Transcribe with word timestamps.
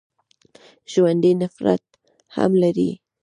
ژوندي 0.91 1.31
نفرت 1.41 1.83
هم 2.35 2.51
لري 2.61 2.89